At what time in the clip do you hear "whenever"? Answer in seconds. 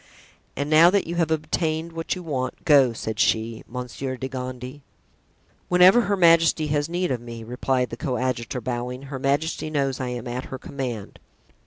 5.69-6.01